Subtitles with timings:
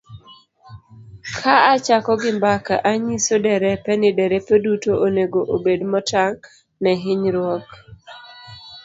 [1.37, 6.37] Ka achako gi mbaka, anyiso derepe ni derepe duto onego obed motang'
[6.81, 7.67] ne hinyruok.